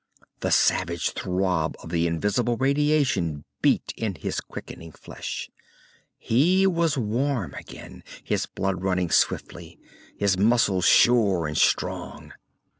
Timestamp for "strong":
11.55-12.33